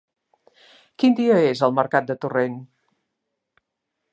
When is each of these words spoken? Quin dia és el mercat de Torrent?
Quin 1.03 1.17
dia 1.19 1.35
és 1.49 1.61
el 1.67 1.75
mercat 1.81 2.07
de 2.13 2.15
Torrent? 2.25 2.57